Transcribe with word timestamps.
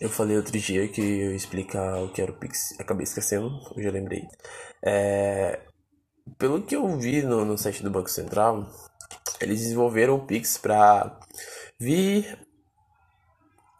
Eu 0.00 0.10
falei 0.10 0.36
outro 0.36 0.58
dia 0.58 0.86
que 0.88 1.00
eu 1.00 1.30
ia 1.30 1.36
explicar 1.36 2.02
o 2.02 2.12
que 2.12 2.22
era 2.22 2.30
o 2.30 2.36
Pix, 2.36 2.78
acabei 2.78 3.04
esquecendo, 3.04 3.50
eu 3.76 3.82
já 3.82 3.90
lembrei. 3.90 4.22
É, 4.84 5.60
pelo 6.38 6.62
que 6.62 6.76
eu 6.76 6.98
vi 6.98 7.22
no, 7.22 7.44
no 7.44 7.56
site 7.56 7.82
do 7.82 7.90
Banco 7.90 8.10
Central, 8.10 8.66
eles 9.40 9.60
desenvolveram 9.60 10.16
o 10.16 10.26
Pix 10.26 10.58
para 10.58 11.18
vir 11.78 12.38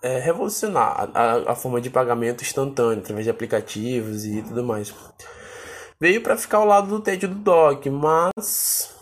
é, 0.03 0.19
revolucionar 0.19 1.11
a, 1.15 1.53
a, 1.53 1.55
forma 1.55 1.81
de 1.81 1.91
pagamento 1.91 2.43
instantâneo 2.43 3.01
através 3.01 3.25
de 3.25 3.31
aplicativos 3.31 4.25
e 4.25 4.43
tudo 4.43 4.65
mais. 4.65 4.95
Veio 6.01 6.23
para 6.23 6.37
ficar 6.37 6.59
ao 6.59 6.67
lado 6.67 6.89
do 6.89 7.01
TED 7.01 7.27
do 7.27 7.35
DOC, 7.37 7.91
mas 7.91 8.95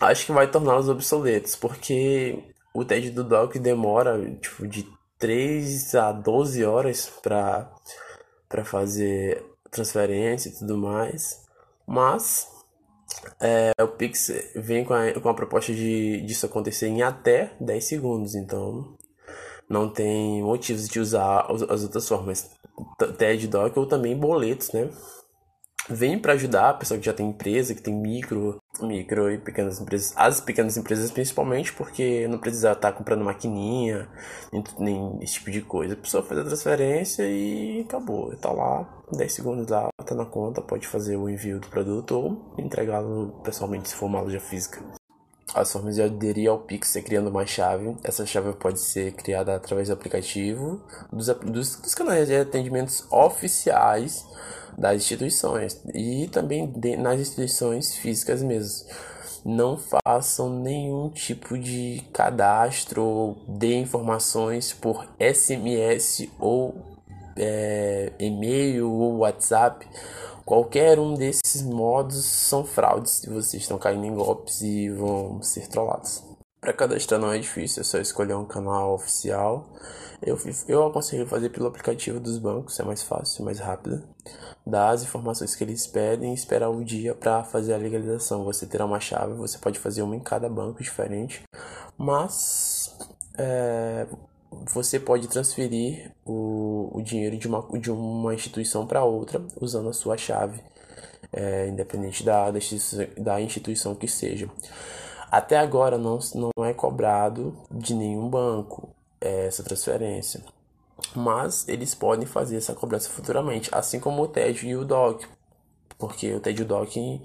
acho 0.00 0.26
que 0.26 0.32
vai 0.32 0.50
torná-los 0.50 0.88
obsoletos, 0.88 1.54
porque 1.56 2.51
o 2.74 2.84
TED 2.84 3.10
do 3.10 3.24
DOC 3.24 3.58
demora 3.58 4.18
tipo, 4.40 4.66
de 4.66 4.86
3 5.18 5.94
a 5.94 6.12
12 6.12 6.64
horas 6.64 7.12
para 7.22 8.64
fazer 8.64 9.44
transferência 9.70 10.48
e 10.48 10.52
tudo 10.52 10.76
mais. 10.76 11.42
Mas 11.86 12.48
é, 13.40 13.72
o 13.82 13.88
Pix 13.88 14.30
vem 14.54 14.84
com 14.84 14.94
a, 14.94 15.12
com 15.12 15.28
a 15.28 15.34
proposta 15.34 15.72
de 15.72 16.20
disso 16.22 16.46
acontecer 16.46 16.88
em 16.88 17.02
até 17.02 17.54
10 17.60 17.84
segundos, 17.84 18.34
então 18.34 18.96
não 19.68 19.88
tem 19.88 20.42
motivos 20.42 20.88
de 20.88 21.00
usar 21.00 21.46
as 21.68 21.82
outras 21.82 22.08
formas. 22.08 22.50
TED 23.18 23.48
Doc 23.48 23.76
ou 23.76 23.86
também 23.86 24.16
boletos, 24.16 24.72
né? 24.72 24.90
Vem 25.88 26.18
para 26.18 26.34
ajudar 26.34 26.70
a 26.70 26.74
pessoa 26.74 26.98
que 26.98 27.06
já 27.06 27.12
tem 27.12 27.28
empresa, 27.28 27.74
que 27.74 27.82
tem 27.82 27.94
micro, 27.94 28.58
micro 28.80 29.30
e 29.30 29.38
pequenas 29.38 29.80
empresas, 29.80 30.12
as 30.16 30.40
pequenas 30.40 30.76
empresas 30.76 31.10
principalmente, 31.10 31.72
porque 31.72 32.26
não 32.28 32.38
precisa 32.38 32.72
estar 32.72 32.92
tá 32.92 32.96
comprando 32.96 33.24
maquininha, 33.24 34.08
nem, 34.52 34.64
nem, 34.78 35.18
esse 35.22 35.34
tipo 35.34 35.50
de 35.50 35.60
coisa. 35.62 35.94
A 35.94 35.96
pessoa 35.96 36.22
faz 36.22 36.40
a 36.40 36.44
transferência 36.44 37.24
e 37.24 37.80
acabou. 37.80 38.32
Está 38.32 38.50
lá, 38.50 39.02
10 39.12 39.32
segundos 39.32 39.68
lá, 39.68 39.88
tá 40.04 40.14
na 40.14 40.24
conta, 40.24 40.62
pode 40.62 40.86
fazer 40.86 41.16
o 41.16 41.28
envio 41.28 41.58
do 41.58 41.68
produto 41.68 42.12
ou 42.12 42.54
entregá-lo 42.58 43.40
pessoalmente 43.44 43.88
se 43.88 43.94
for 43.94 44.06
uma 44.06 44.20
loja 44.20 44.40
física. 44.40 44.82
As 45.54 45.70
formas 45.70 45.96
de 45.96 46.02
aderir 46.02 46.48
ao 46.48 46.60
Pix 46.60 46.96
é 46.96 47.02
criando 47.02 47.28
uma 47.28 47.44
chave. 47.44 47.94
Essa 48.02 48.24
chave 48.24 48.54
pode 48.54 48.80
ser 48.80 49.12
criada 49.12 49.54
através 49.54 49.88
do 49.88 49.94
aplicativo, 49.94 50.80
dos, 51.12 51.26
dos, 51.26 51.76
dos 51.76 51.94
canais 51.94 52.28
de 52.28 52.36
atendimentos 52.36 53.06
oficiais 53.10 54.26
das 54.76 54.96
instituições 54.96 55.80
e 55.94 56.28
também 56.28 56.66
de, 56.66 56.96
nas 56.96 57.20
instituições 57.20 57.96
físicas 57.96 58.42
mesmo. 58.42 58.88
Não 59.44 59.76
façam 59.76 60.48
nenhum 60.48 61.08
tipo 61.08 61.58
de 61.58 62.02
cadastro 62.12 63.02
ou 63.02 63.36
de 63.48 63.74
informações 63.74 64.72
por 64.72 65.06
SMS 65.18 66.28
ou 66.38 66.74
é, 67.36 68.12
e-mail 68.18 68.90
ou 68.90 69.18
WhatsApp. 69.18 69.86
Qualquer 70.44 70.98
um 70.98 71.14
desses 71.14 71.62
modos 71.62 72.24
são 72.24 72.64
fraudes 72.64 73.24
e 73.24 73.30
vocês 73.30 73.62
estão 73.62 73.78
caindo 73.78 74.04
em 74.04 74.14
golpes 74.14 74.60
e 74.60 74.88
vão 74.90 75.42
ser 75.42 75.66
trollados. 75.68 76.22
Para 76.62 76.72
cadastrar 76.72 77.20
não 77.20 77.32
é 77.32 77.38
difícil, 77.40 77.80
é 77.80 77.84
só 77.84 77.98
escolher 77.98 78.34
um 78.34 78.44
canal 78.44 78.94
oficial. 78.94 79.68
Eu, 80.22 80.38
eu 80.68 80.86
aconselho 80.86 81.26
fazer 81.26 81.48
pelo 81.48 81.66
aplicativo 81.66 82.20
dos 82.20 82.38
bancos, 82.38 82.78
é 82.78 82.84
mais 82.84 83.02
fácil, 83.02 83.44
mais 83.44 83.58
rápido. 83.58 84.00
Dar 84.64 84.90
as 84.90 85.02
informações 85.02 85.56
que 85.56 85.64
eles 85.64 85.88
pedem 85.88 86.30
e 86.30 86.34
esperar 86.34 86.70
o 86.70 86.84
dia 86.84 87.16
para 87.16 87.42
fazer 87.42 87.74
a 87.74 87.76
legalização. 87.76 88.44
Você 88.44 88.64
terá 88.64 88.86
uma 88.86 89.00
chave, 89.00 89.34
você 89.34 89.58
pode 89.58 89.80
fazer 89.80 90.02
uma 90.02 90.14
em 90.14 90.20
cada 90.20 90.48
banco 90.48 90.80
diferente, 90.80 91.42
mas 91.98 92.96
é, 93.36 94.06
você 94.72 95.00
pode 95.00 95.26
transferir 95.26 96.12
o, 96.24 96.92
o 96.92 97.02
dinheiro 97.02 97.36
de 97.36 97.48
uma, 97.48 97.66
de 97.76 97.90
uma 97.90 98.34
instituição 98.34 98.86
para 98.86 99.02
outra 99.02 99.44
usando 99.60 99.88
a 99.88 99.92
sua 99.92 100.16
chave, 100.16 100.62
é, 101.32 101.66
independente 101.66 102.22
da, 102.24 102.52
da 103.18 103.40
instituição 103.40 103.96
que 103.96 104.06
seja. 104.06 104.48
Até 105.32 105.56
agora 105.56 105.96
não, 105.96 106.18
não 106.34 106.62
é 106.62 106.74
cobrado 106.74 107.56
de 107.70 107.94
nenhum 107.94 108.28
banco 108.28 108.94
é, 109.18 109.46
essa 109.46 109.62
transferência, 109.62 110.44
mas 111.16 111.66
eles 111.66 111.94
podem 111.94 112.26
fazer 112.26 112.58
essa 112.58 112.74
cobrança 112.74 113.08
futuramente, 113.08 113.70
assim 113.72 113.98
como 113.98 114.22
o 114.22 114.28
TED 114.28 114.68
e 114.68 114.76
o 114.76 114.84
DOC, 114.84 115.26
porque 115.96 116.34
o 116.34 116.38
TED 116.38 116.60
e 116.60 116.64
o 116.64 116.68
DOC 116.68 117.22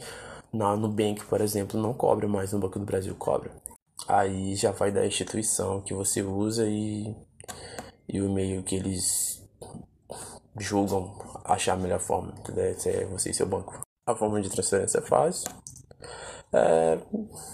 na 0.54 0.78
Nubank, 0.78 1.26
por 1.26 1.42
exemplo, 1.42 1.78
não 1.78 1.94
cobra 1.94 2.30
mais, 2.30 2.54
no 2.54 2.60
Banco 2.60 2.80
do 2.80 2.86
Brasil 2.86 3.14
cobra. 3.14 3.52
Aí 4.08 4.56
já 4.56 4.72
vai 4.72 4.90
da 4.90 5.06
instituição 5.06 5.82
que 5.82 5.94
você 5.94 6.22
usa 6.22 6.66
e, 6.66 7.14
e 8.08 8.22
o 8.22 8.30
e-mail 8.30 8.64
que 8.64 8.76
eles 8.76 9.46
julgam 10.58 11.14
achar 11.44 11.74
a 11.74 11.78
melhor 11.78 12.00
forma, 12.00 12.34
entendeu? 12.40 12.64
é 12.64 13.06
você 13.06 13.32
e 13.32 13.34
seu 13.34 13.46
banco. 13.46 13.82
A 14.08 14.16
forma 14.16 14.42
de 14.42 14.50
transferência 14.50 15.00
é 15.00 15.02
fácil, 15.02 15.52
é 16.54 16.98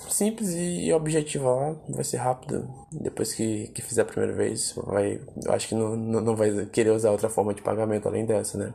simples 0.10 0.54
e 0.54 0.92
objetiva 0.94 1.80
vai 1.90 2.04
ser 2.04 2.18
rápido. 2.18 2.70
Depois 2.92 3.34
que, 3.34 3.68
que 3.70 3.82
fizer 3.82 4.04
a 4.04 4.06
primeira 4.06 4.34
vez, 4.34 4.74
vai, 4.76 5.20
acho 5.50 5.70
que 5.70 5.76
não, 5.76 5.96
não 5.96 6.36
vai 6.36 6.66
querer 6.68 6.92
usar 6.92 7.12
outra 7.12 7.30
forma 7.30 7.54
de 7.54 7.62
pagamento 7.62 8.08
além 8.08 8.26
dessa, 8.26 8.58
né? 8.58 8.74